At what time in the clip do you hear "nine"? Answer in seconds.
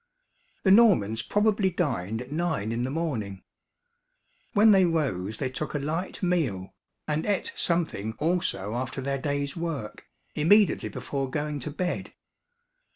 2.31-2.71